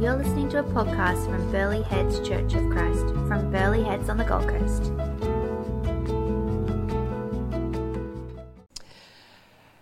[0.00, 4.16] You're listening to a podcast from Burleigh Heads Church of Christ from Burleigh Heads on
[4.16, 4.86] the Gold Coast.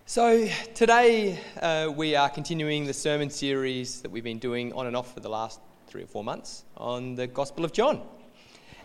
[0.07, 4.97] So, today uh, we are continuing the sermon series that we've been doing on and
[4.97, 8.03] off for the last three or four months on the Gospel of John.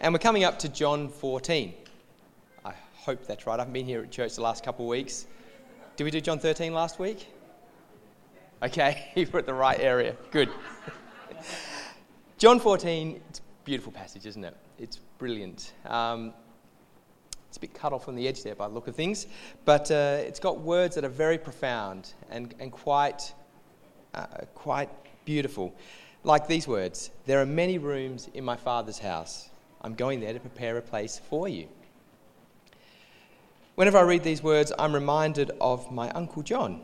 [0.02, 1.73] And we're coming up to John 14.
[2.63, 3.55] I hope that's right.
[3.55, 5.25] I haven't been here at church the last couple of weeks.
[5.95, 7.25] Did we do John 13 last week?
[8.61, 10.16] Okay, were at the right area.
[10.30, 10.50] Good.
[12.38, 14.55] John 14, it's a beautiful passage, isn't it?
[14.77, 15.73] It's brilliant.
[15.85, 16.33] Um,
[17.47, 19.27] it's a bit cut off on the edge there by the look of things,
[19.63, 23.33] but uh, it's got words that are very profound and, and quite,
[24.13, 24.25] uh,
[24.55, 24.89] quite
[25.23, 25.73] beautiful.
[26.23, 29.49] Like these words There are many rooms in my Father's house.
[29.81, 31.67] I'm going there to prepare a place for you.
[33.75, 36.80] Whenever I read these words, I'm reminded of my Uncle John,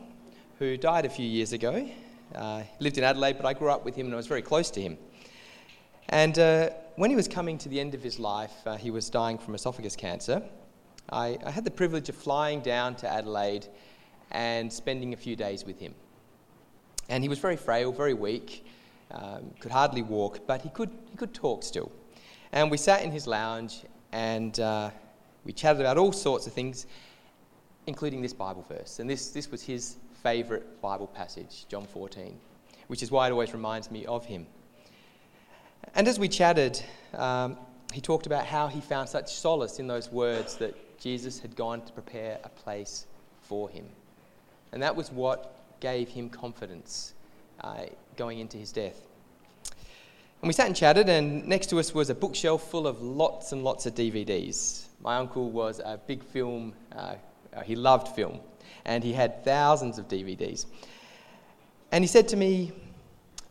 [0.58, 1.88] who died a few years ago.
[2.34, 4.70] Uh, lived in Adelaide, but I grew up with him and I was very close
[4.72, 4.96] to him.
[6.10, 9.10] And uh, when he was coming to the end of his life, uh, he was
[9.10, 10.42] dying from esophagus cancer.
[11.10, 13.66] I, I, had the privilege of flying down to Adelaide
[14.30, 15.94] and spending a few days with him.
[17.08, 18.64] And he was very frail, very weak,
[19.10, 21.90] um, could hardly walk, but he could, he could talk still.
[22.52, 24.90] And we sat in his lounge and uh,
[25.44, 26.86] we chatted about all sorts of things,
[27.86, 29.00] including this Bible verse.
[29.00, 32.38] And this, this was his favourite Bible passage, John 14,
[32.88, 34.46] which is why it always reminds me of him.
[35.94, 36.82] And as we chatted,
[37.14, 37.56] um,
[37.92, 41.82] he talked about how he found such solace in those words that Jesus had gone
[41.82, 43.06] to prepare a place
[43.42, 43.86] for him.
[44.72, 47.14] And that was what gave him confidence
[47.62, 47.84] uh,
[48.16, 49.00] going into his death.
[50.42, 53.52] And we sat and chatted, and next to us was a bookshelf full of lots
[53.52, 54.86] and lots of DVDs.
[55.02, 57.14] My uncle was a big film, uh,
[57.64, 58.40] he loved film,
[58.84, 60.66] and he had thousands of DVDs.
[61.92, 62.72] And he said to me,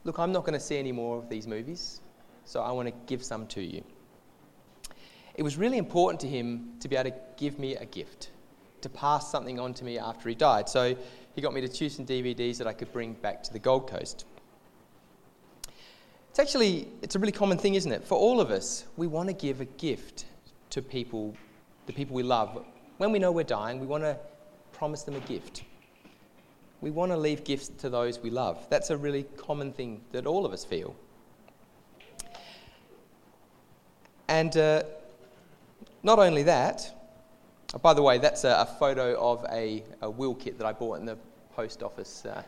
[0.05, 1.99] Look, I'm not going to see any more of these movies,
[2.45, 3.83] so I want to give some to you.
[5.35, 8.31] It was really important to him to be able to give me a gift,
[8.81, 10.69] to pass something on to me after he died.
[10.69, 10.95] So
[11.35, 13.90] he got me to choose some DVDs that I could bring back to the Gold
[13.90, 14.25] Coast.
[16.29, 18.03] It's actually it's a really common thing, isn't it?
[18.03, 20.25] For all of us, we want to give a gift
[20.72, 21.35] to people,
[21.85, 22.66] the people we love.
[22.97, 24.17] When we know we're dying, we want to
[24.79, 25.63] promise them a gift.
[26.79, 28.66] We want to leave gifts to those we love.
[28.69, 30.95] That's a really common thing that all of us feel.
[34.29, 34.84] And uh,
[36.01, 36.95] not only that,
[37.73, 40.72] oh, by the way, that's a, a photo of a, a, will kit that I
[40.72, 41.17] bought in the
[41.57, 42.41] post office uh,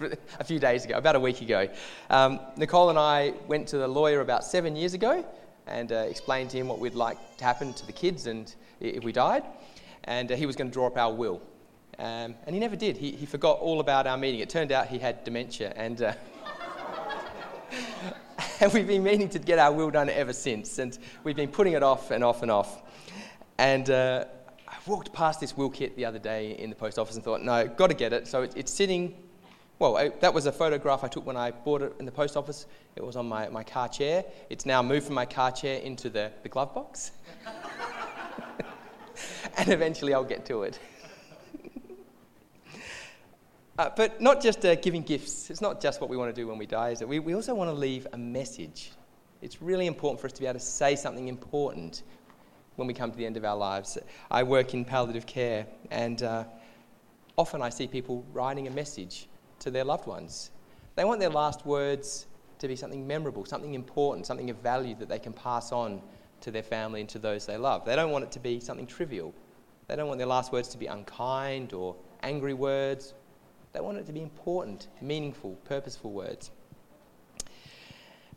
[0.38, 1.66] a few days ago, about a week ago.
[2.10, 5.24] Um, Nicole and I went to the lawyer about seven years ago
[5.66, 9.02] and uh, explained to him what we'd like to happen to the kids and if
[9.02, 9.44] we died.
[10.06, 11.40] And uh, he was going to draw up our will.
[11.98, 12.96] Um, and he never did.
[12.96, 14.40] He, he forgot all about our meeting.
[14.40, 15.72] It turned out he had dementia.
[15.76, 16.12] And, uh,
[18.60, 20.78] and we've been meaning to get our will done ever since.
[20.78, 22.82] And we've been putting it off and off and off.
[23.58, 24.24] And uh,
[24.66, 27.42] I walked past this will kit the other day in the post office and thought,
[27.42, 28.26] no, got to get it.
[28.26, 29.14] So it, it's sitting
[29.78, 32.36] well, I, that was a photograph I took when I bought it in the post
[32.36, 32.66] office.
[32.94, 34.24] It was on my, my car chair.
[34.48, 37.10] It's now moved from my car chair into the, the glove box.
[39.58, 40.78] and eventually I'll get to it.
[43.78, 45.50] Uh, but not just uh, giving gifts.
[45.50, 47.08] It's not just what we want to do when we die, is it?
[47.08, 48.92] We, we also want to leave a message.
[49.42, 52.02] It's really important for us to be able to say something important
[52.76, 53.98] when we come to the end of our lives.
[54.30, 56.44] I work in palliative care, and uh,
[57.36, 59.28] often I see people writing a message
[59.60, 60.50] to their loved ones.
[60.96, 62.26] They want their last words
[62.58, 66.00] to be something memorable, something important, something of value that they can pass on
[66.40, 67.84] to their family and to those they love.
[67.84, 69.34] They don't want it to be something trivial.
[69.88, 73.14] They don't want their last words to be unkind or angry words.
[73.74, 76.52] They want it to be important, meaningful, purposeful words.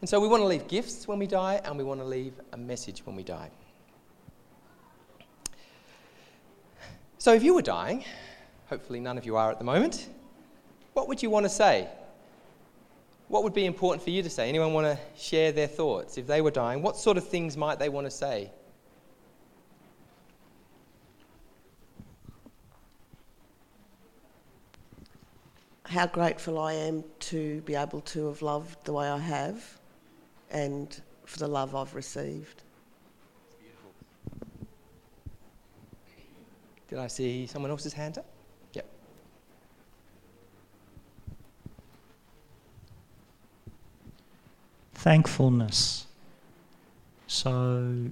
[0.02, 2.34] And so we want to leave gifts when we die, and we want to leave
[2.54, 3.52] a message when we die.
[7.20, 8.04] So if you were dying,
[8.66, 10.10] hopefully none of you are at the moment,
[10.94, 11.88] what would you want to say?
[13.28, 14.50] What would be important for you to say?
[14.50, 16.18] Anyone want to share their thoughts?
[16.18, 18.52] If they were dying, what sort of things might they want to say?
[25.98, 29.80] How grateful I am to be able to have loved the way I have
[30.52, 32.62] and for the love I've received.
[36.88, 38.28] Did I see someone else's hand up?
[38.74, 38.86] Yep.
[44.94, 46.06] Thankfulness.
[47.26, 48.12] So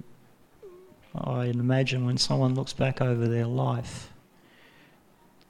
[1.14, 4.10] I imagine when someone looks back over their life,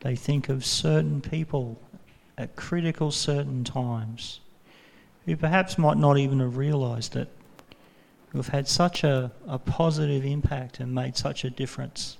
[0.00, 1.78] they think of certain people
[2.38, 4.40] at critical certain times
[5.24, 7.28] who perhaps might not even have realised it,
[8.28, 12.16] who have had such a, a positive impact and made such a difference.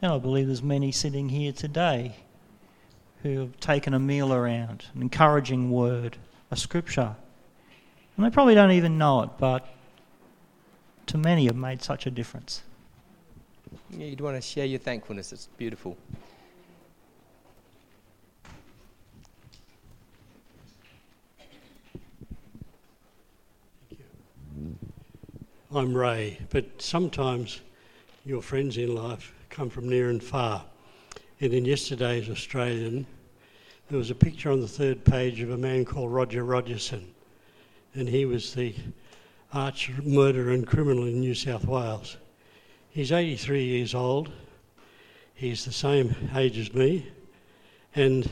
[0.00, 2.16] And I believe there's many sitting here today
[3.22, 6.16] who have taken a meal around, an encouraging word,
[6.50, 7.16] a scripture.
[8.16, 9.68] And they probably don't even know it, but
[11.06, 12.62] to many have made such a difference.
[13.90, 15.32] Yeah, you'd want to share your thankfulness.
[15.32, 15.96] It's beautiful.
[25.74, 27.60] I'm Ray, but sometimes
[28.24, 30.64] your friends in life come from near and far.
[31.42, 33.06] And in yesterday's Australian,
[33.90, 37.12] there was a picture on the third page of a man called Roger Rogerson,
[37.92, 38.74] and he was the
[39.52, 42.16] arch murderer and criminal in New South Wales.
[42.88, 44.32] He's 83 years old.
[45.34, 47.08] He's the same age as me,
[47.94, 48.30] and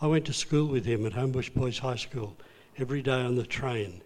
[0.00, 2.36] I went to school with him at Homebush Boys High School
[2.78, 4.02] every day on the train.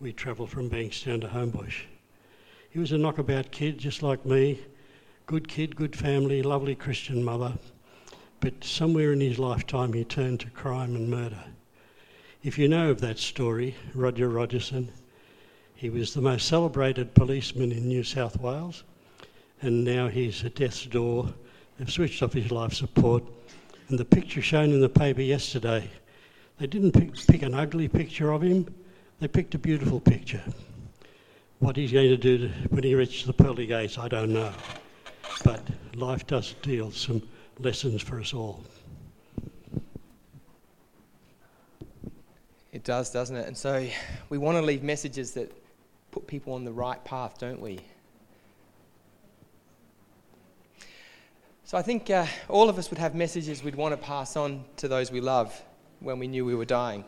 [0.00, 1.80] We travelled from Bankstown to Homebush.
[2.74, 4.58] He was a knockabout kid, just like me.
[5.26, 7.56] Good kid, good family, lovely Christian mother.
[8.40, 11.38] But somewhere in his lifetime, he turned to crime and murder.
[12.42, 14.90] If you know of that story, Roger Rogerson,
[15.76, 18.82] he was the most celebrated policeman in New South Wales,
[19.62, 21.32] and now he's at death's door.
[21.78, 23.22] They've switched off his life support.
[23.88, 25.88] And the picture shown in the paper yesterday,
[26.58, 28.66] they didn't pick, pick an ugly picture of him,
[29.20, 30.42] they picked a beautiful picture.
[31.64, 34.52] What he's going to do when he reaches the pearly gates, I don't know.
[35.44, 35.62] But
[35.94, 37.22] life does deal some
[37.58, 38.62] lessons for us all.
[42.70, 43.46] It does, doesn't it?
[43.46, 43.88] And so
[44.28, 45.50] we want to leave messages that
[46.10, 47.80] put people on the right path, don't we?
[51.64, 54.66] So I think uh, all of us would have messages we'd want to pass on
[54.76, 55.58] to those we love
[56.00, 57.06] when we knew we were dying.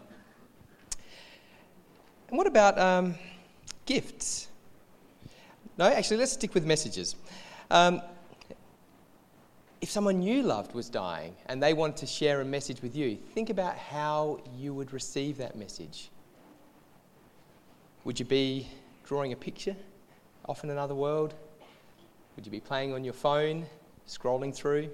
[2.31, 3.17] And what about um,
[3.87, 4.49] gifts?
[5.79, 7.17] No, actually, let's stick with messages.
[7.71, 8.03] Um,
[9.81, 13.17] if someone you loved was dying and they wanted to share a message with you,
[13.35, 16.11] think about how you would receive that message.
[18.05, 18.69] Would you be
[19.05, 19.77] drawing a picture
[20.49, 21.35] off in another world?
[22.37, 23.67] Would you be playing on your phone,
[24.09, 24.89] scrolling through?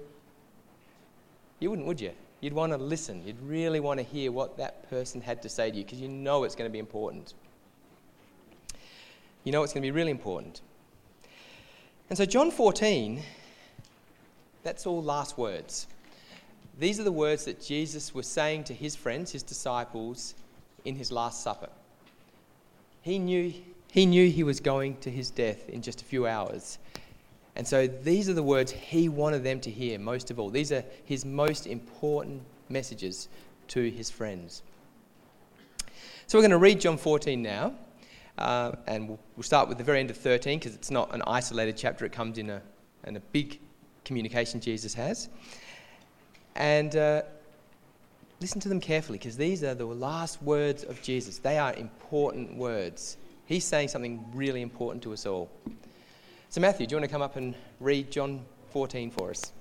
[1.59, 2.11] You wouldn't, would you?
[2.41, 3.25] You'd want to listen.
[3.25, 6.09] You'd really want to hear what that person had to say to you because you
[6.09, 7.33] know it's going to be important.
[9.43, 10.61] You know it's going to be really important.
[12.09, 13.21] And so, John 14,
[14.63, 15.87] that's all last words.
[16.79, 20.35] These are the words that Jesus was saying to his friends, his disciples,
[20.85, 21.69] in his Last Supper.
[23.01, 23.53] He knew,
[23.91, 26.79] he knew he was going to his death in just a few hours.
[27.55, 30.49] And so these are the words he wanted them to hear most of all.
[30.49, 33.29] These are his most important messages
[33.69, 34.63] to his friends.
[36.25, 37.73] So we're going to read John 14 now.
[38.37, 41.21] Uh, and we'll, we'll, start with the very end of 13 because it's not an
[41.27, 42.61] isolated chapter, it comes in a,
[43.05, 43.59] in a big
[44.05, 45.29] communication Jesus has.
[46.55, 47.21] And uh,
[48.41, 51.37] listen to them carefully because these are the last words of Jesus.
[51.37, 53.17] They are important words.
[53.45, 55.49] He's saying something really important to us all.
[56.49, 59.51] So, Matthew, do you want to come up and read John 14 for us?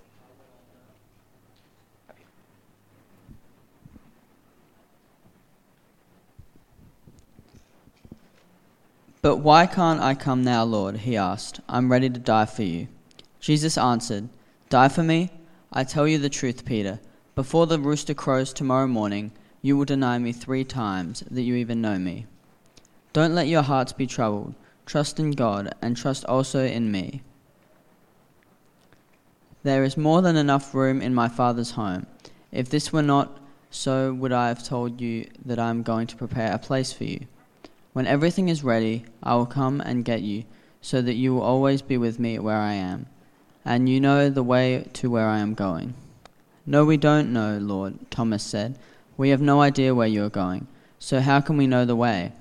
[9.22, 10.96] But why can't I come now, Lord?
[10.96, 11.60] He asked.
[11.68, 12.88] I'm ready to die for you.
[13.38, 14.28] Jesus answered,
[14.68, 15.30] Die for me?
[15.72, 16.98] I tell you the truth, Peter.
[17.36, 19.30] Before the rooster crows tomorrow morning,
[19.62, 22.26] you will deny me three times that you even know me.
[23.12, 24.56] Don't let your hearts be troubled.
[24.86, 27.22] Trust in God, and trust also in me.
[29.62, 32.08] There is more than enough room in my Father's home.
[32.50, 33.38] If this were not
[33.70, 37.04] so, would I have told you that I am going to prepare a place for
[37.04, 37.28] you?
[37.92, 40.44] When everything is ready, I will come and get you,
[40.80, 43.06] so that you will always be with me where I am.
[43.64, 45.94] And you know the way to where I am going.
[46.64, 48.78] No, we don't know, Lord, Thomas said.
[49.16, 50.66] We have no idea where you are going,
[50.98, 52.32] so how can we know the way?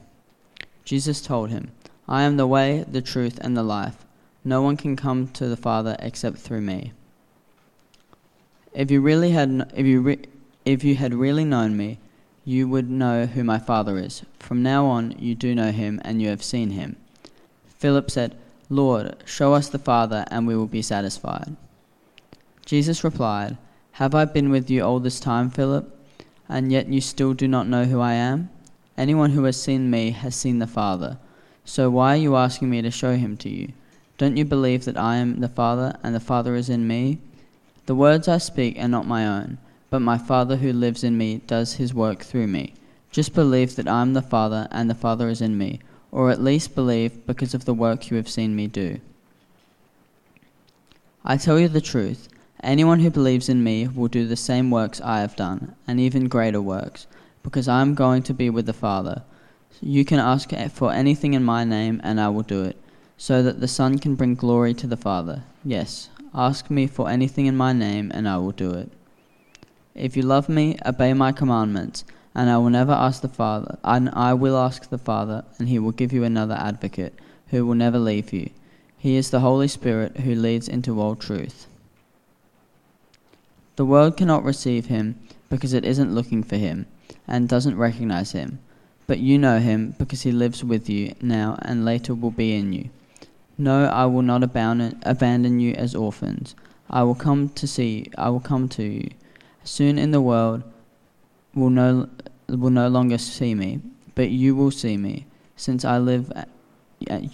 [0.86, 1.72] Jesus told him,
[2.08, 4.06] I am the way, the truth, and the life.
[4.44, 6.94] No one can come to the Father except through me.
[8.74, 10.20] If you really had, if you, re,
[10.66, 12.00] if you had really known me,
[12.44, 14.24] you would know who my Father is.
[14.40, 16.96] From now on, you do know him, and you have seen him.
[17.78, 18.36] Philip said,
[18.70, 21.56] Lord, show us the Father, and we will be satisfied.
[22.66, 23.58] Jesus replied,
[23.94, 25.96] Have I been with you all this time, Philip,
[26.50, 28.50] and yet you still do not know who I am?
[28.98, 31.18] Anyone who has seen me has seen the Father.
[31.64, 33.74] So why are you asking me to show him to you?
[34.18, 37.20] Don't you believe that I am the Father, and the Father is in me?
[37.86, 39.58] The words I speak are not my own
[39.92, 42.74] but my Father who lives in me does his work through me.
[43.12, 45.82] Just believe that I am the Father and the Father is in me,
[46.14, 49.02] or at least believe because of the work you have seen me do.
[51.26, 52.30] I tell you the truth.
[52.64, 56.30] Anyone who believes in me will do the same works I have done, and even
[56.30, 57.06] greater works,
[57.44, 59.24] because I am going to be with the Father.
[59.82, 62.78] You can ask for anything in my name, and I will do it,
[63.18, 65.44] so that the Son can bring glory to the Father.
[65.66, 68.90] Yes, ask me for anything in my name, and I will do it.
[69.96, 74.10] If you love me, obey my commandments, and I will never ask the Father, and
[74.14, 77.14] I will ask the Father, and he will give you another advocate,
[77.48, 78.50] who will never leave you.
[78.98, 81.68] He is the Holy Spirit who leads into all truth.
[83.76, 85.20] The world cannot receive him
[85.50, 86.86] because it isn't looking for him
[87.28, 88.60] and doesn't recognize him.
[89.08, 92.72] But you know him because he lives with you now and later will be in
[92.74, 92.90] you.
[93.58, 96.56] No, I will not abandon you as orphans.
[96.90, 98.06] I will come to see you.
[98.18, 99.10] I will come to you.
[99.64, 100.64] Soon in the world
[101.54, 102.10] will no
[102.48, 103.80] will no longer see me,
[104.16, 105.26] but you will see me.
[105.56, 106.46] Since I live uh,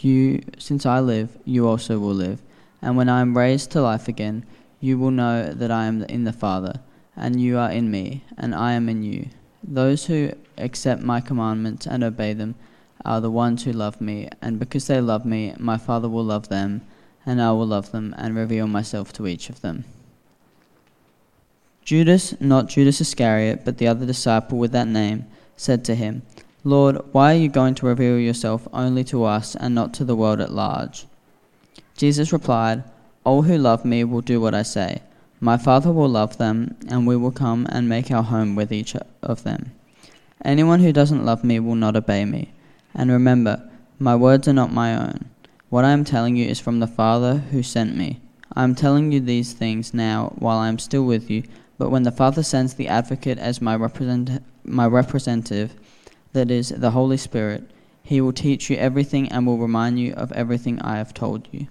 [0.01, 2.41] you since I live, you also will live.
[2.81, 4.45] And when I am raised to life again,
[4.79, 6.81] you will know that I am in the Father,
[7.15, 9.29] and you are in me, and I am in you.
[9.63, 12.55] Those who accept my commandments and obey them
[13.03, 16.49] are the ones who love me, and because they love me, my Father will love
[16.49, 16.81] them,
[17.25, 19.85] and I will love them and reveal myself to each of them.
[21.87, 25.25] Judas, not Judas Iscariot, but the other disciple with that name,
[25.55, 26.21] said to him,
[26.65, 30.13] Lord, why are you going to reveal yourself only to us and not to the
[30.13, 31.05] world at large?
[31.95, 32.83] Jesus replied,
[33.23, 35.01] all who love me will do what I say.
[35.39, 38.93] My Father will love them, and we will come and make our home with each
[39.23, 39.71] of them.
[40.43, 42.51] Anyone who doesn't love me will not obey me.
[42.95, 43.63] And remember,
[43.97, 45.29] my words are not my own.
[45.69, 48.19] What I am telling you is from the Father who sent me.
[48.53, 51.43] I am telling you these things now while I am still with you,
[51.77, 55.75] but when the Father sends the Advocate as my, represent- my representative,
[56.33, 57.69] that is, the Holy Spirit,
[58.03, 61.67] he will teach you everything and will remind you of everything I have told you.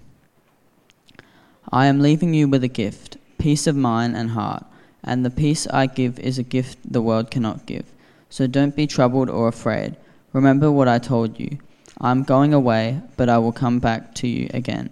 [1.71, 4.65] I am leaving you with a gift, peace of mind and heart,
[5.03, 7.85] and the peace I give is a gift the world cannot give.
[8.29, 9.95] So don't be troubled or afraid.
[10.31, 11.57] Remember what I told you.
[11.99, 14.91] I am going away, but I will come back to you again.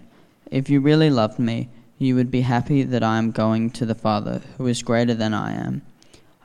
[0.50, 3.96] If you really loved me, you would be happy that I am going to the
[3.96, 5.82] Father, who is greater than I am.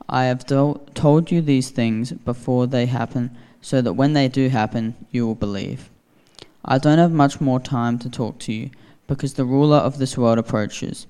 [0.08, 4.48] I have do- told you these things before they happen, so that when they do
[4.48, 5.90] happen, you will believe.
[6.64, 8.70] I don't have much more time to talk to you
[9.06, 11.06] because the ruler of this world approaches.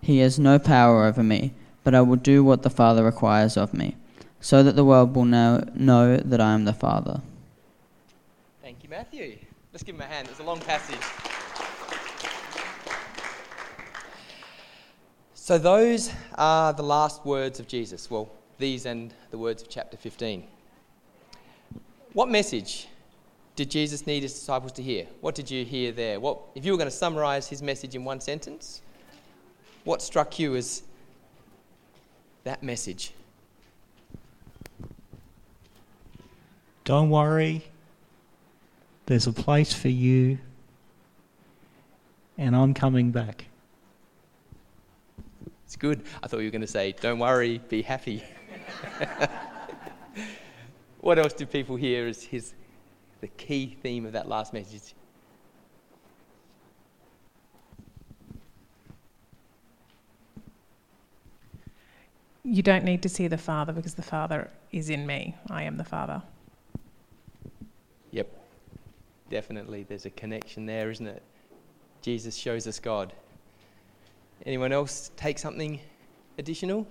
[0.00, 3.74] He has no power over me, but I will do what the Father requires of
[3.74, 3.96] me,
[4.40, 7.20] so that the world will know, know that I am the Father.
[8.62, 9.38] Thank you, Matthew.
[9.72, 10.28] Let's give him a hand.
[10.30, 11.43] It's a long passage.
[15.44, 18.10] So, those are the last words of Jesus.
[18.10, 20.42] Well, these and the words of chapter 15.
[22.14, 22.88] What message
[23.54, 25.06] did Jesus need his disciples to hear?
[25.20, 26.18] What did you hear there?
[26.18, 28.80] What, if you were going to summarize his message in one sentence,
[29.84, 30.82] what struck you as
[32.44, 33.12] that message?
[36.84, 37.66] Don't worry,
[39.04, 40.38] there's a place for you,
[42.38, 43.44] and I'm coming back.
[45.74, 46.04] It's good.
[46.22, 48.22] I thought you were going to say, Don't worry, be happy.
[51.00, 52.54] what else do people hear as his
[53.20, 54.94] the key theme of that last message.
[62.44, 65.34] You don't need to see the Father because the Father is in me.
[65.50, 66.22] I am the Father.
[68.12, 68.28] Yep.
[69.28, 71.24] Definitely, there's a connection there, isn't it?
[72.00, 73.12] Jesus shows us God.
[74.46, 75.80] Anyone else take something
[76.38, 76.86] additional?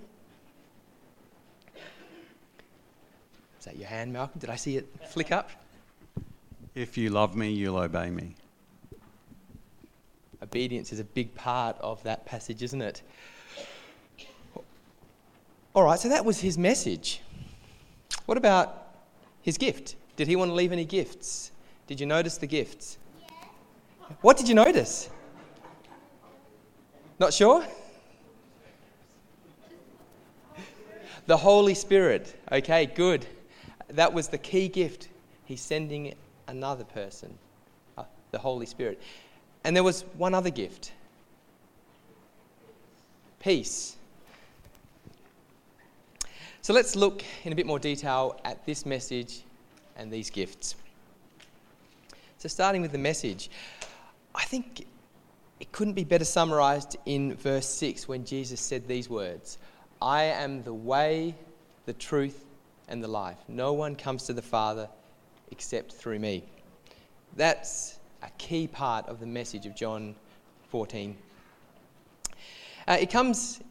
[3.58, 4.40] Is that your hand, Malcolm?
[4.40, 5.50] Did I see it flick up?
[6.74, 8.34] If you love me, you'll obey me.
[10.42, 13.02] Obedience is a big part of that passage, isn't it?
[15.74, 17.20] All right, so that was his message.
[18.26, 18.88] What about
[19.42, 19.96] his gift?
[20.16, 21.50] Did he want to leave any gifts?
[21.86, 22.98] Did you notice the gifts?
[23.20, 23.46] Yeah.
[24.20, 25.10] What did you notice?
[27.18, 27.64] Not sure?
[31.26, 32.36] The Holy Spirit.
[32.52, 33.26] Okay, good.
[33.88, 35.08] That was the key gift.
[35.44, 36.14] He's sending
[36.48, 37.38] another person,
[37.96, 39.00] uh, the Holy Spirit.
[39.62, 40.92] And there was one other gift
[43.44, 43.96] peace.
[46.62, 49.42] So let's look in a bit more detail at this message
[49.96, 50.76] and these gifts.
[52.38, 53.50] So, starting with the message,
[54.34, 54.86] I think
[55.64, 59.56] it couldn't be better summarized in verse 6 when Jesus said these words
[60.02, 61.34] I am the way,
[61.86, 62.44] the truth,
[62.86, 63.38] and the life.
[63.48, 64.90] No one comes to the Father
[65.50, 66.44] except through me.
[67.34, 70.14] That's a key part of the message of John
[70.68, 71.16] 14.
[72.86, 73.62] Uh, it comes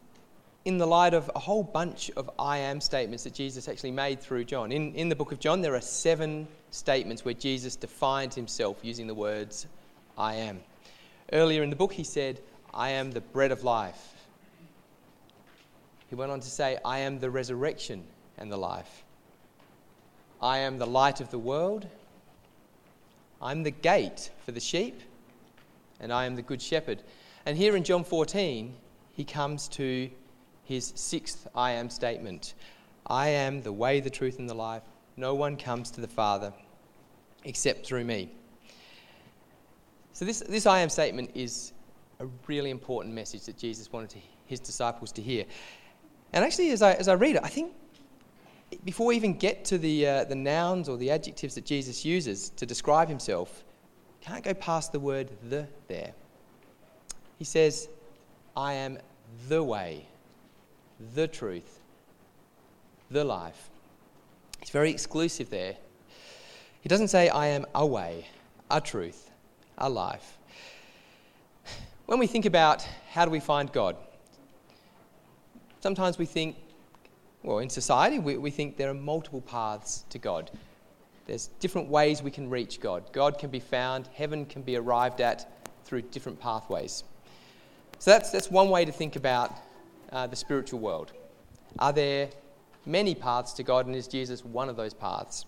[0.66, 4.20] in the light of a whole bunch of I am statements that Jesus actually made
[4.20, 4.72] through John.
[4.72, 9.06] In, in the book of John, there are seven statements where Jesus defines himself using
[9.06, 9.68] the words
[10.18, 10.60] I am.
[11.34, 12.40] Earlier in the book, he said,
[12.76, 14.14] I am the bread of life.
[16.08, 18.04] He went on to say, I am the resurrection
[18.38, 19.04] and the life.
[20.40, 21.88] I am the light of the world.
[23.42, 25.02] I'm the gate for the sheep.
[26.00, 27.02] And I am the good shepherd.
[27.48, 28.76] And here in John 14,
[29.14, 30.12] he comes to
[30.66, 32.54] his sixth I am statement
[33.08, 34.84] I am the way, the truth, and the life.
[35.18, 36.54] No one comes to the Father
[37.44, 38.32] except through me.
[40.14, 41.74] So, this, this I am statement is
[42.20, 45.46] a really important message that Jesus wanted to, his disciples to hear.
[46.32, 47.74] And actually, as I, as I read it, I think
[48.86, 52.50] before we even get to the, uh, the nouns or the adjectives that Jesus uses
[52.52, 53.64] to describe himself,
[54.22, 56.14] can't go past the word the there.
[57.38, 57.90] He says,
[58.56, 59.00] I am
[59.50, 60.08] the way,
[61.14, 61.82] the truth,
[63.12, 63.70] the life.
[64.62, 65.76] It's very exclusive there.
[66.82, 68.28] He doesn't say, I am a way,
[68.70, 69.30] a truth,
[69.78, 70.38] a life.
[72.06, 73.96] When we think about how do we find God,
[75.80, 76.56] sometimes we think,
[77.44, 80.52] well, in society, we, we think there are multiple paths to God.
[81.26, 83.04] There's different ways we can reach God.
[83.14, 85.50] God can be found, heaven can be arrived at
[85.86, 87.04] through different pathways.
[88.00, 89.54] So that's, that's one way to think about
[90.12, 91.14] uh, the spiritual world.
[91.80, 92.30] Are there
[92.86, 95.46] many paths to God, and is Jesus one of those paths?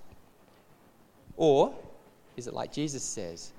[1.37, 1.75] Or
[2.37, 3.51] is it like Jesus says,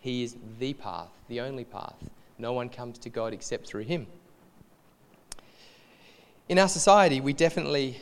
[0.00, 1.94] He is the path, the only path?
[2.38, 4.06] No one comes to God except through Him.
[6.48, 7.98] In our society, we definitely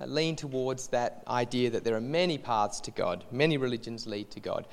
[0.00, 4.30] uh, lean towards that idea that there are many paths to God, many religions lead
[4.32, 4.66] to God.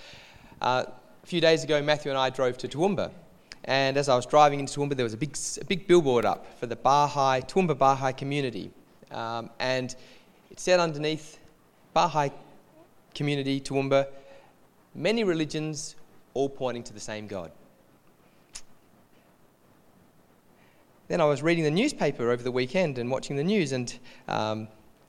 [0.61, 0.85] Uh,
[1.23, 3.11] a few days ago, Matthew and I drove to Toowoomba,
[3.65, 6.59] and as I was driving into Toowoomba, there was a big, a big billboard up
[6.59, 8.71] for the Bahai, Toowoomba Bahai community.
[9.11, 9.95] Um, and
[10.49, 11.39] it said underneath,
[11.95, 12.31] Bahai
[13.13, 14.07] community, Toowoomba,
[14.95, 15.95] many religions,
[16.33, 17.51] all pointing to the same God.
[21.07, 24.67] Then I was reading the newspaper over the weekend and watching the news, and um,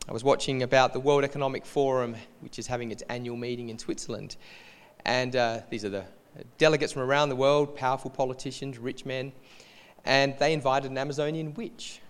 [0.08, 3.78] I was watching about the World Economic Forum, which is having its annual meeting in
[3.78, 4.36] Switzerland.
[5.04, 6.04] And uh, these are the
[6.58, 9.32] delegates from around the world, powerful politicians, rich men,
[10.04, 12.00] and they invited an Amazonian witch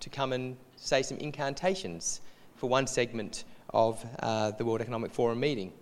[0.00, 2.20] to come and say some incantations
[2.56, 5.72] for one segment of uh, the World Economic Forum meeting.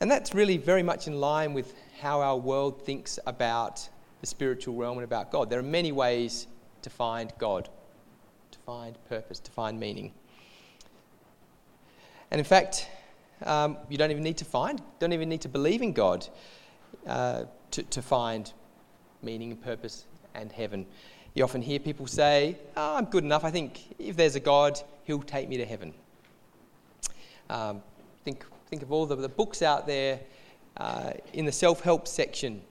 [0.00, 3.88] And that's really very much in line with how our world thinks about
[4.20, 5.50] the spiritual realm and about God.
[5.50, 6.46] There are many ways
[6.82, 7.68] to find God,
[8.52, 10.12] to find purpose, to find meaning.
[12.30, 12.88] And in fact,
[13.44, 16.26] um, you don't even need to find, don't even need to believe in God
[17.06, 18.52] uh, to, to find
[19.22, 20.86] meaning and purpose and heaven.
[21.34, 23.44] You often hear people say, oh, I'm good enough.
[23.44, 25.94] I think if there's a God, he'll take me to heaven.
[27.50, 27.82] Um,
[28.24, 30.20] think, think of all the, the books out there
[30.76, 32.62] uh, in the self help section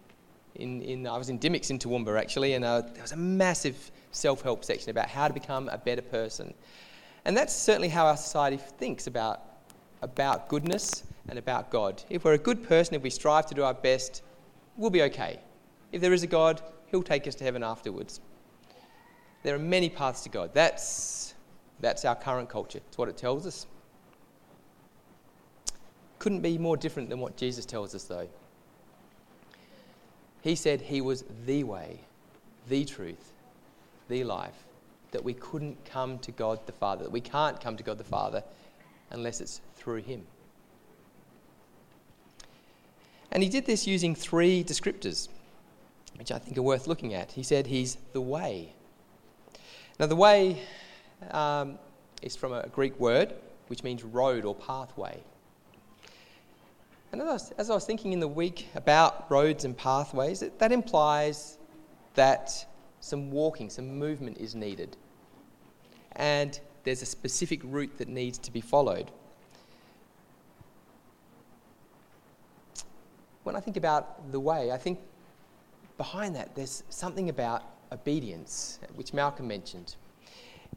[0.58, 3.92] in, in, I was in Dymocks in Toowoomba actually, and uh, there was a massive
[4.12, 6.54] self help section about how to become a better person.
[7.26, 9.42] And that's certainly how our society thinks about,
[10.02, 12.02] about goodness and about God.
[12.10, 14.24] If we're a good person, if we strive to do our best,
[14.78, 15.40] we'll be okay.
[15.92, 18.22] If there is a God, He'll take us to heaven afterwards.
[19.44, 20.52] There are many paths to God.
[20.54, 21.36] That's,
[21.80, 22.80] that's our current culture.
[22.88, 23.68] It's what it tells us.
[26.20, 28.28] Couldn't be more different than what Jesus tells us, though.
[30.42, 32.00] He said he was the way,
[32.70, 33.34] the truth,
[34.08, 34.64] the life,
[35.12, 38.04] that we couldn't come to God the Father, that we can't come to God the
[38.04, 38.44] Father
[39.12, 40.24] unless it's through him.
[43.32, 45.28] And he did this using three descriptors,
[46.18, 47.32] which I think are worth looking at.
[47.32, 48.74] He said he's the way.
[50.00, 50.62] Now, the way
[51.32, 51.78] um,
[52.22, 53.34] is from a Greek word
[53.68, 55.20] which means road or pathway.
[57.18, 60.42] And as I, was, as I was thinking in the week about roads and pathways,
[60.42, 61.58] that, that implies
[62.14, 62.64] that
[63.00, 64.96] some walking, some movement is needed.
[66.12, 69.10] And there's a specific route that needs to be followed.
[73.42, 75.00] When I think about the way, I think
[75.98, 79.96] behind that there's something about obedience, which Malcolm mentioned.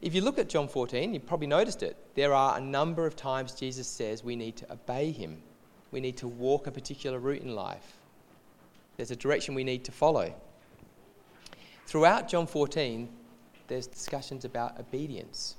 [0.01, 1.97] If you look at John 14, you've probably noticed it.
[2.15, 5.43] There are a number of times Jesus says we need to obey him
[5.91, 7.97] we need to walk a particular route in life.
[8.97, 10.33] There's a direction we need to follow.
[11.85, 13.09] Throughout John 14,
[13.67, 15.55] there's discussions about obedience.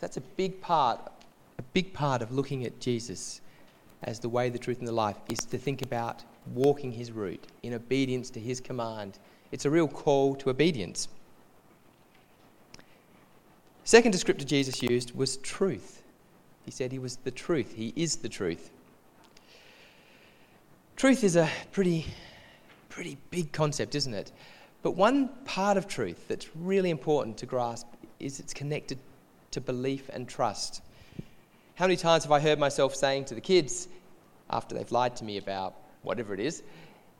[0.00, 1.12] That's a big part
[1.58, 3.40] a big part of looking at Jesus
[4.02, 6.22] as the way, the truth, and the life is to think about
[6.54, 9.18] walking his route in obedience to his command.
[9.52, 11.08] It's a real call to obedience.
[13.84, 16.02] Second descriptor Jesus used was truth.
[16.64, 18.70] He said he was the truth, he is the truth.
[20.96, 22.06] Truth is a pretty,
[22.88, 24.32] pretty big concept, isn't it?
[24.80, 27.86] But one part of truth that's really important to grasp
[28.18, 28.98] is it's connected
[29.50, 30.80] to belief and trust.
[31.74, 33.88] How many times have I heard myself saying to the kids,
[34.48, 36.62] after they've lied to me about whatever it is,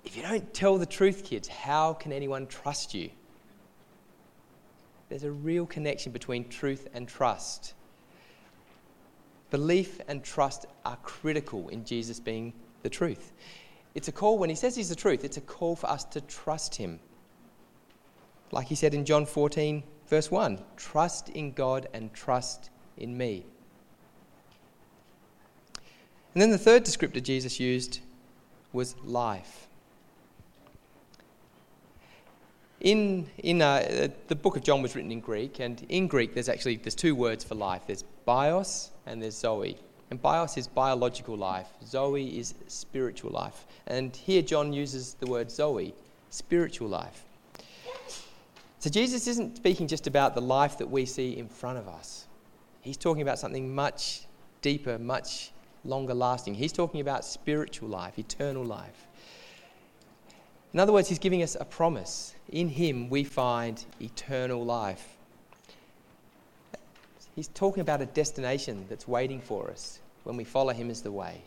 [0.05, 3.11] if you don't tell the truth, kids, how can anyone trust you?
[5.11, 7.75] There's a real connection between truth and trust.
[9.51, 13.33] Belief and trust are critical in Jesus being the truth.
[13.97, 16.21] It's a call, when he says he's the truth, it's a call for us to
[16.21, 17.01] trust him.
[18.53, 23.47] Like he said in John 14, verse 1 trust in God and trust in me.
[26.35, 28.01] And then the third descriptor Jesus used
[28.75, 29.67] was life.
[32.81, 36.51] In, in uh, the book of John was written in Greek, and in Greek there's
[36.51, 37.85] actually there's two words for life.
[37.87, 39.79] There's bios and there's zoe.
[40.11, 41.69] And bios is biological life.
[41.85, 43.67] Zoe is spiritual life.
[43.87, 45.95] And here John uses the word zoe,
[46.31, 47.25] spiritual life.
[48.79, 52.27] So Jesus isn't speaking just about the life that we see in front of us.
[52.83, 54.27] He's talking about something much
[54.63, 55.51] deeper, much
[55.85, 56.55] longer lasting.
[56.55, 59.07] He's talking about spiritual life, eternal life.
[60.73, 62.35] In other words, he's giving us a promise.
[62.51, 65.16] In him we find eternal life.
[67.37, 71.13] He's talking about a destination that's waiting for us when we follow him as the
[71.13, 71.43] way.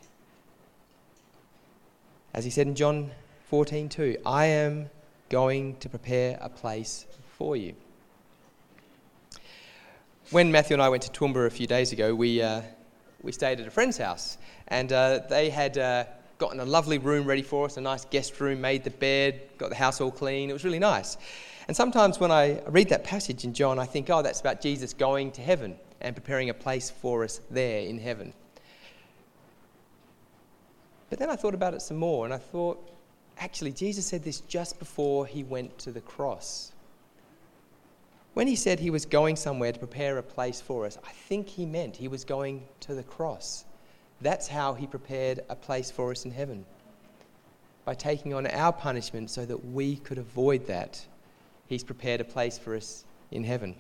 [2.32, 3.10] As he said in John
[3.48, 4.92] 14, 2, I am
[5.30, 7.74] going to prepare a place for you.
[10.30, 12.62] When Matthew and I went to Toowoomba a few days ago, we, uh,
[13.24, 16.04] we stayed at a friend's house, and uh, they had uh,
[16.40, 19.70] gotten a lovely room ready for us, a nice guest room, made the bed, got
[19.70, 20.50] the house all clean.
[20.50, 21.18] It was really nice.
[21.68, 24.94] And sometimes when I read that passage in John, I think, oh, that's about Jesus
[24.94, 28.34] going to heaven and preparing a place for us there in heaven.
[31.10, 32.90] But then I thought about it some more, and I thought,
[33.38, 36.72] actually, Jesus said this just before he went to the cross.
[38.34, 41.50] When he said he was going somewhere to prepare a place for us, I think
[41.50, 43.66] he meant he was going to the cross.
[44.22, 46.66] That's how he prepared a place for us in heaven.
[47.86, 51.06] By taking on our punishment so that we could avoid that,
[51.68, 53.76] he's prepared a place for us in heaven.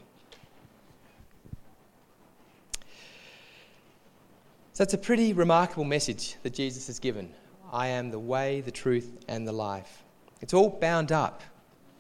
[4.74, 7.34] So it's a pretty remarkable message that Jesus has given.
[7.72, 10.04] I am the way, the truth, and the life.
[10.42, 11.44] It's all bound up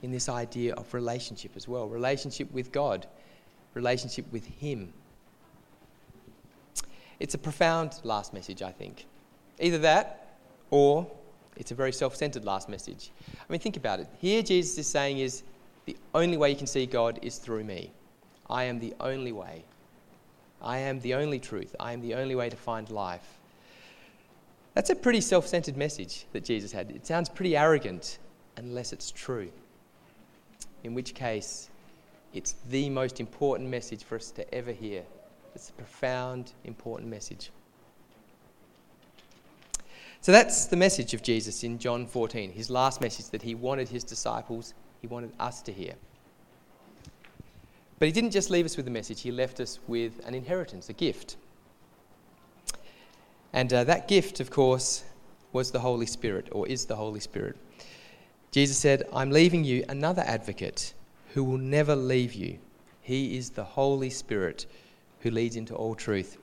[0.01, 3.05] in this idea of relationship as well relationship with God,
[3.73, 4.93] relationship with Him.
[7.19, 9.05] It's a profound last message, I think.
[9.59, 10.37] Either that
[10.71, 11.09] or
[11.57, 13.11] it's a very self centered last message.
[13.37, 14.07] I mean, think about it.
[14.19, 15.43] Here, Jesus is saying is
[15.85, 17.91] the only way you can see God is through me.
[18.49, 19.63] I am the only way.
[20.61, 21.75] I am the only truth.
[21.79, 23.37] I am the only way to find life.
[24.73, 26.91] That's a pretty self centered message that Jesus had.
[26.91, 28.19] It sounds pretty arrogant
[28.57, 29.51] unless it's true
[30.83, 31.69] in which case
[32.33, 35.03] it's the most important message for us to ever hear.
[35.55, 37.51] It's a profound, important message.
[40.21, 43.87] So that's the message of Jesus in John 14, his last message that he wanted
[43.87, 45.93] his disciples, he wanted us to hear.
[47.99, 50.89] But he didn't just leave us with a message, he left us with an inheritance,
[50.89, 51.37] a gift.
[53.53, 55.03] And uh, that gift, of course,
[55.53, 57.57] was the Holy Spirit, or is the Holy Spirit.
[58.51, 60.93] Jesus said, I'm leaving you another advocate
[61.33, 62.59] who will never leave you.
[63.01, 64.65] He is the Holy Spirit
[65.21, 66.37] who leads into all truth.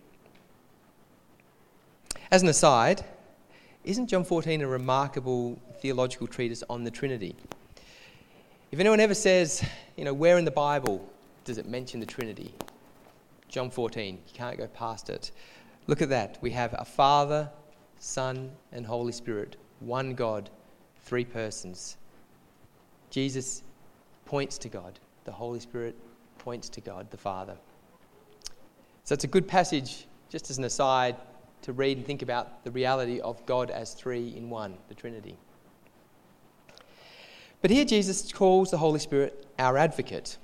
[2.31, 3.05] As an aside,
[3.85, 7.37] isn't John 14 a remarkable theological treatise on the Trinity?
[8.73, 9.65] If anyone ever says,
[9.97, 11.09] you know, where in the Bible
[11.45, 12.53] does it mention the Trinity?
[13.49, 15.31] John 14, you can't go past it.
[15.87, 16.39] Look at that.
[16.41, 17.49] We have a Father,
[18.01, 20.51] Son, and Holy Spirit, one God
[21.07, 21.97] three persons.
[23.11, 23.62] Jesus
[24.25, 25.97] points to God, the Holy Spirit
[26.39, 27.57] points to God, the Father.
[29.07, 31.14] So it's a good passage, just as an aside,
[31.62, 35.37] to read and think about the reality of God as three in one, the Trinity.
[37.62, 40.38] But here Jesus calls the Holy Spirit our advocate.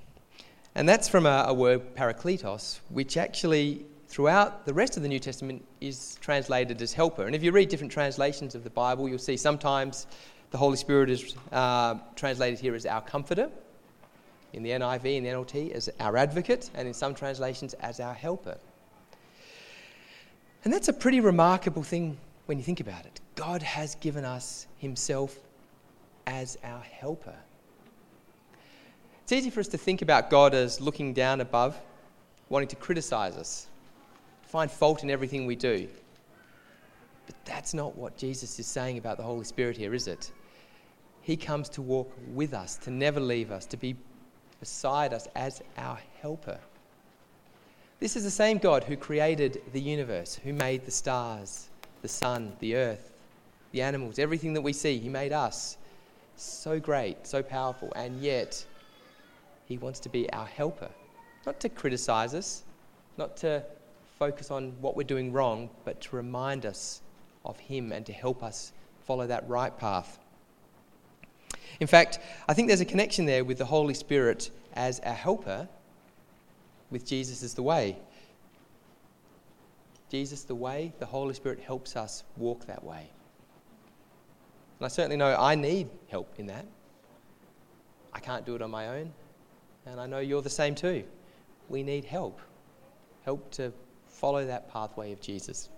[0.76, 5.18] And that's from a, a, word, parakletos, which actually, throughout the rest of the New
[5.18, 7.26] Testament, is translated as helper.
[7.26, 10.06] And if you read different translations of the Bible, you'll see sometimes
[10.52, 13.50] the Holy Spirit is uh, translated here as our comforter,
[14.52, 18.14] in the NIV and the NLT as our advocate, and in some translations as our
[18.14, 18.58] helper.
[20.64, 23.20] And that's a pretty remarkable thing when you think about it.
[23.34, 25.36] God has given us Himself
[26.26, 27.34] as our helper.
[29.22, 31.80] It's easy for us to think about God as looking down above,
[32.48, 33.68] wanting to criticize us,
[34.42, 35.88] find fault in everything we do.
[37.26, 40.32] But that's not what Jesus is saying about the Holy Spirit here, is it?
[41.22, 43.96] He comes to walk with us, to never leave us, to be
[44.62, 46.56] beside us as our helper.
[47.98, 51.68] This is the same God who created the universe, who made the stars,
[52.00, 53.10] the sun, the earth,
[53.72, 55.00] the animals, everything that we see.
[55.00, 55.78] He made us.
[56.36, 58.64] So great, so powerful, and yet
[59.66, 60.90] He wants to be our helper.
[61.44, 62.62] Not to criticize us,
[63.18, 63.64] not to
[64.16, 67.02] focus on what we're doing wrong, but to remind us
[67.44, 68.72] of Him and to help us
[69.06, 70.20] follow that right path.
[71.80, 75.68] In fact, I think there's a connection there with the Holy Spirit as our helper
[76.90, 77.96] with Jesus as the way.
[80.10, 83.08] Jesus, the way, the Holy Spirit helps us walk that way.
[84.78, 86.66] And I certainly know I need help in that.
[88.12, 89.12] I can't do it on my own.
[89.86, 91.04] And I know you're the same too.
[91.68, 92.40] We need help.
[93.24, 93.72] Help to
[94.06, 95.70] follow that pathway of Jesus.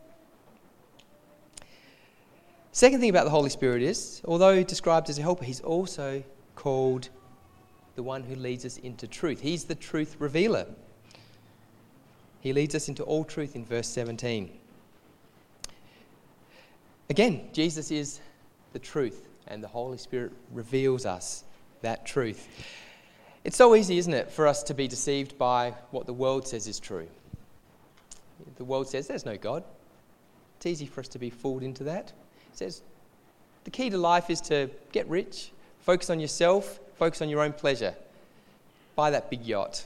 [2.74, 6.24] Second thing about the Holy Spirit is, although described as a helper, he's also
[6.56, 7.08] called
[7.94, 9.40] the one who leads us into truth.
[9.40, 10.66] He's the truth revealer.
[12.40, 14.50] He leads us into all truth in verse 17.
[17.10, 18.18] Again, Jesus is
[18.72, 21.44] the truth, and the Holy Spirit reveals us
[21.82, 22.48] that truth.
[23.44, 26.66] It's so easy, isn't it, for us to be deceived by what the world says
[26.66, 27.06] is true.
[28.56, 29.62] The world says there's no God.
[30.56, 32.12] It's easy for us to be fooled into that.
[32.54, 32.82] Says
[33.64, 37.52] the key to life is to get rich, focus on yourself, focus on your own
[37.52, 37.94] pleasure.
[38.94, 39.84] Buy that big yacht.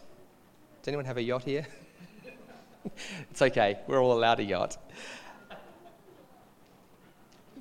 [0.83, 1.67] Does anyone have a yacht here?
[3.31, 4.77] it's okay, we're all allowed a yacht.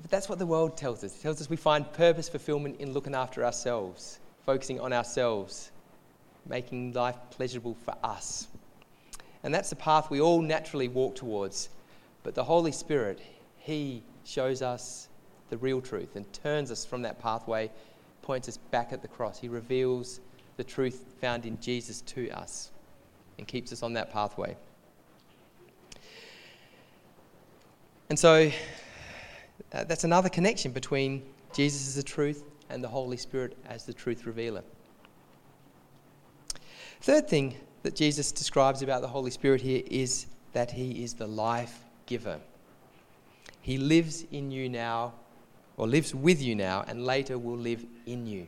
[0.02, 1.16] But that's what the world tells us.
[1.16, 5.72] It tells us we find purpose, fulfillment in looking after ourselves, focusing on ourselves,
[6.48, 8.48] making life pleasurable for us.
[9.44, 11.70] And that's the path we all naturally walk towards.
[12.24, 13.22] But the Holy Spirit,
[13.58, 15.08] He shows us
[15.50, 17.72] the real truth and turns us from that pathway,
[18.22, 19.40] points us back at the cross.
[19.40, 20.20] He reveals
[20.58, 22.72] the truth found in Jesus to us
[23.38, 24.58] and keeps us on that pathway.
[28.10, 28.52] And so
[29.74, 33.94] uh, that's another connection between Jesus as the truth and the Holy Spirit as the
[33.94, 34.64] truth revealer.
[37.02, 41.28] Third thing that Jesus describes about the Holy Spirit here is that he is the
[41.28, 42.40] life giver.
[43.68, 45.14] He lives in you now,
[45.76, 48.48] or lives with you now, and later will live in you.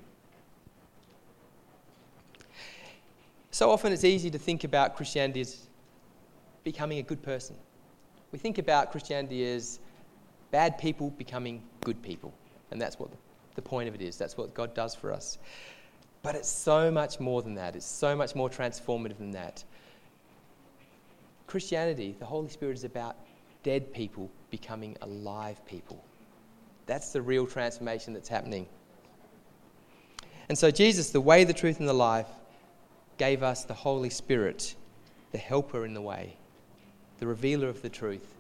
[3.52, 5.68] So often it's easy to think about Christianity as
[6.64, 7.58] becoming a good person.
[8.32, 9.82] We think about Christianity as
[10.52, 12.34] bad people becoming good people.
[12.72, 13.10] And that's what
[13.56, 14.16] the point of it is.
[14.16, 15.38] That's what God does for us.
[16.24, 17.76] But it's so much more than that.
[17.76, 19.66] It's so much more transformative than that.
[21.46, 23.18] Christianity, the Holy Spirit, is about
[23.64, 26.04] dead people becoming alive people.
[26.86, 28.68] That's the real transformation that's happening.
[30.50, 32.28] And so, Jesus, the way, the truth, and the life,
[33.18, 34.76] gave us the Holy Spirit,
[35.32, 36.36] the helper in the way,
[37.20, 38.36] the revealer of the truth,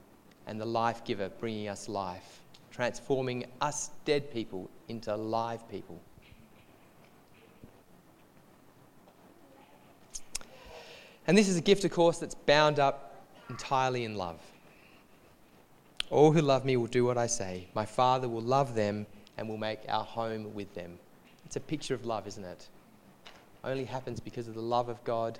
[0.47, 2.41] and the life giver, bringing us life,
[2.71, 6.01] transforming us dead people into live people.
[11.27, 14.39] And this is a gift, of course, that's bound up entirely in love.
[16.11, 17.67] All who love me will do what I say.
[17.75, 19.05] My Father will love them
[19.37, 20.97] and will make our home with them.
[21.45, 22.67] It's a picture of love, isn't it?
[23.63, 25.37] Only happens because of the love of God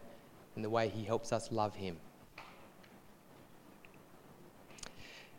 [0.56, 1.98] and the way He helps us love Him.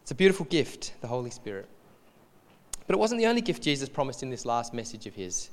[0.03, 1.69] It's a beautiful gift, the Holy Spirit.
[2.87, 5.51] But it wasn't the only gift Jesus promised in this last message of His.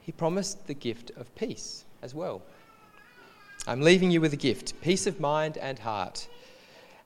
[0.00, 2.40] He promised the gift of peace as well.
[3.66, 6.26] I'm leaving you with a gift peace of mind and heart.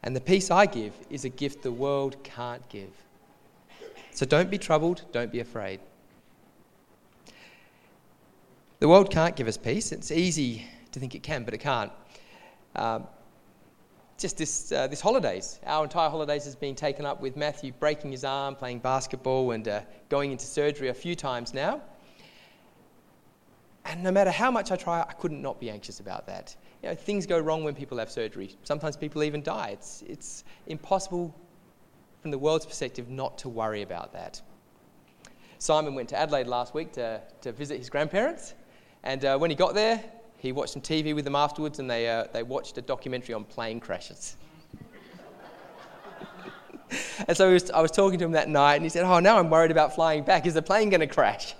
[0.02, 2.90] And the peace I give is a gift the world can't give.
[4.10, 5.80] So don't be troubled, don't be afraid.
[8.80, 9.92] The world can't give us peace.
[9.92, 11.92] It's easy to think it can, but it can't.
[12.74, 13.06] Um,
[14.18, 18.10] just this, uh, this holidays, our entire holidays has been taken up with Matthew breaking
[18.10, 21.80] his arm, playing basketball, and uh, going into surgery a few times now.
[23.84, 26.54] And no matter how much I try, I couldn't not be anxious about that.
[26.82, 28.56] You know, things go wrong when people have surgery.
[28.62, 29.70] Sometimes people even die.
[29.72, 31.34] It's, it's impossible
[32.20, 34.40] from the world's perspective not to worry about that.
[35.58, 38.54] Simon went to Adelaide last week to, to visit his grandparents.
[39.02, 40.02] And uh, when he got there,
[40.38, 43.44] he watched some TV with them afterwards and they, uh, they watched a documentary on
[43.44, 44.36] plane crashes.
[47.28, 49.38] and so was, I was talking to him that night, and he said, Oh, now
[49.38, 50.46] I'm worried about flying back.
[50.46, 51.54] Is the plane going to crash?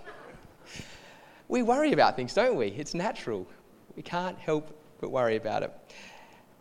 [1.52, 2.68] We worry about things, don't we?
[2.68, 3.46] It's natural.
[3.94, 5.70] We can't help but worry about it.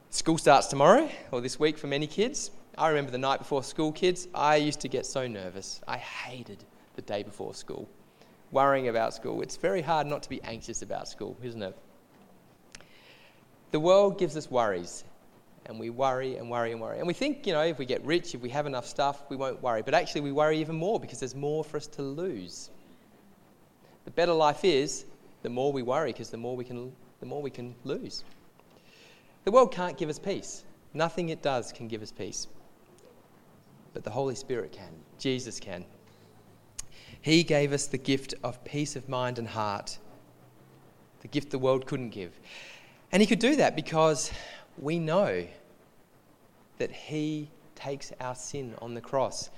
[0.10, 2.51] School starts tomorrow, or this week for many kids.
[2.77, 5.80] I remember the night before school, kids, I used to get so nervous.
[5.88, 6.65] I hated
[6.97, 7.88] the day before school,
[8.51, 9.41] worrying about school.
[9.41, 11.77] It's very hard not to be anxious about school, isn't it?
[13.71, 15.06] The world gives us worries,
[15.67, 16.97] and we worry and worry and worry.
[16.97, 19.38] And we think, you know, if we get rich, if we have enough stuff, we
[19.38, 19.84] won't worry.
[19.84, 22.71] But actually, we worry even more because there's more for us to lose.
[24.05, 25.05] The better life is,
[25.43, 28.23] the more we worry because the more we can, the more we can lose.
[29.43, 30.63] The world can't give us peace.
[30.93, 32.47] Nothing it does can give us peace.
[33.93, 34.93] But the Holy Spirit can.
[35.17, 35.85] Jesus can.
[37.21, 39.97] He gave us the gift of peace of mind and heart,
[41.21, 42.39] the gift the world couldn't give.
[43.11, 44.31] And He could do that because
[44.77, 45.45] we know
[46.77, 49.49] that He takes our sin on the cross.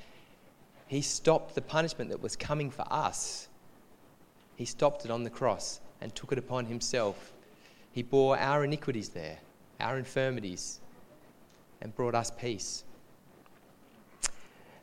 [0.87, 3.47] He stopped the punishment that was coming for us.
[4.55, 7.33] He stopped it on the cross and took it upon Himself.
[7.91, 9.39] He bore our iniquities there,
[9.79, 10.79] our infirmities,
[11.81, 12.83] and brought us peace.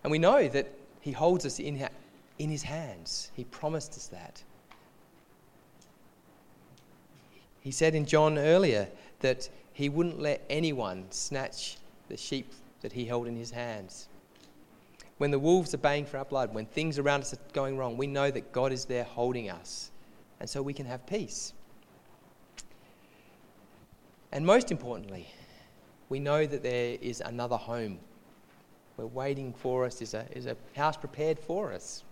[0.02, 1.88] And we know that He holds us in,
[2.38, 3.30] in His hands.
[3.34, 4.42] He promised us that.
[7.60, 8.88] He said in John earlier
[9.20, 11.76] that He wouldn't let anyone snatch
[12.08, 14.08] the sheep that He held in His hands.
[15.20, 17.98] When the wolves are baying for our blood, when things around us are going wrong,
[17.98, 19.90] we know that God is there holding us.
[20.40, 21.52] And so we can have peace.
[24.32, 25.30] And most importantly,
[26.08, 27.98] we know that there is another home.
[28.96, 32.02] We're waiting for us, is a, is a house prepared for us.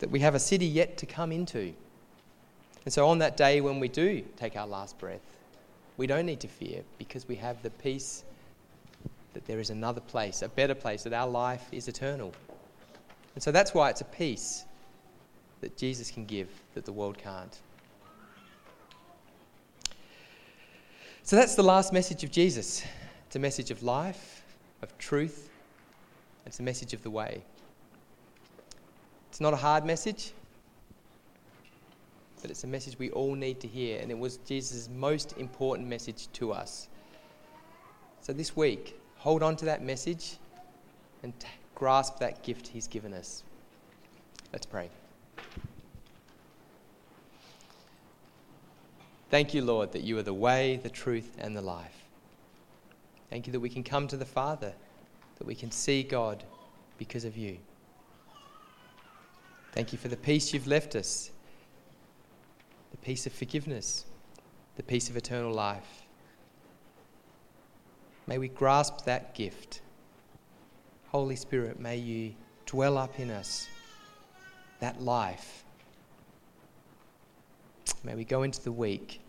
[0.00, 1.72] That we have a city yet to come into.
[2.84, 5.38] And so on that day when we do take our last breath,
[5.98, 8.24] we don't need to fear because we have the peace
[9.36, 12.32] that there is another place, a better place, that our life is eternal.
[13.34, 14.64] And so that's why it's a peace
[15.60, 17.54] that Jesus can give that the world can't.
[21.22, 22.82] So that's the last message of Jesus.
[23.26, 24.42] It's a message of life,
[24.80, 25.50] of truth,
[26.46, 27.42] it's a message of the way.
[29.28, 30.32] It's not a hard message,
[32.40, 35.88] but it's a message we all need to hear, and it was Jesus' most important
[35.88, 36.88] message to us.
[38.22, 40.36] So this week, hold on to that message
[41.24, 43.42] and t- grasp that gift He's given us.
[44.52, 44.88] Let's pray.
[49.28, 52.04] Thank you, Lord, that you are the way, the truth, and the life.
[53.28, 54.72] Thank you that we can come to the Father,
[55.38, 56.44] that we can see God
[56.96, 57.58] because of you.
[59.72, 61.32] Thank you for the peace you've left us,
[62.92, 64.04] the peace of forgiveness,
[64.76, 66.05] the peace of eternal life.
[68.26, 69.80] May we grasp that gift.
[71.08, 72.34] Holy Spirit, may you
[72.66, 73.68] dwell up in us
[74.80, 75.64] that life
[78.06, 79.20] May we go into the week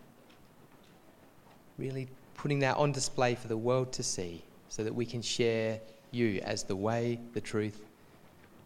[1.80, 5.80] really putting that on display for the world to see so that we can share
[6.12, 7.82] you as the way, the truth,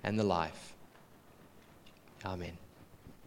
[0.04, 0.74] and the life.
[2.26, 2.58] Amen.